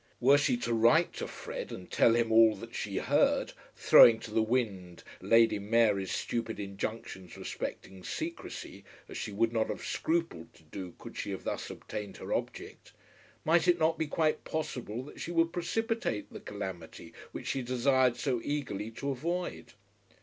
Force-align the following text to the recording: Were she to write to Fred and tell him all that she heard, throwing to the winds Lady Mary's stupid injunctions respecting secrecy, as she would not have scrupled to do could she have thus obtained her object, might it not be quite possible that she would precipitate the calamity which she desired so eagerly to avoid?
Were 0.19 0.39
she 0.39 0.57
to 0.57 0.73
write 0.73 1.13
to 1.17 1.27
Fred 1.27 1.71
and 1.71 1.87
tell 1.91 2.15
him 2.15 2.31
all 2.31 2.55
that 2.55 2.73
she 2.73 2.97
heard, 2.97 3.53
throwing 3.75 4.19
to 4.21 4.31
the 4.31 4.41
winds 4.41 5.03
Lady 5.21 5.59
Mary's 5.59 6.09
stupid 6.11 6.59
injunctions 6.59 7.37
respecting 7.37 8.03
secrecy, 8.03 8.83
as 9.07 9.15
she 9.15 9.31
would 9.31 9.53
not 9.53 9.67
have 9.67 9.85
scrupled 9.85 10.55
to 10.55 10.63
do 10.63 10.95
could 10.97 11.15
she 11.17 11.29
have 11.29 11.43
thus 11.43 11.69
obtained 11.69 12.17
her 12.17 12.33
object, 12.33 12.93
might 13.45 13.67
it 13.67 13.77
not 13.77 13.99
be 13.99 14.07
quite 14.07 14.43
possible 14.43 15.03
that 15.03 15.21
she 15.21 15.29
would 15.29 15.53
precipitate 15.53 16.33
the 16.33 16.39
calamity 16.39 17.13
which 17.31 17.45
she 17.45 17.61
desired 17.61 18.15
so 18.17 18.41
eagerly 18.43 18.89
to 18.89 19.11
avoid? 19.11 19.73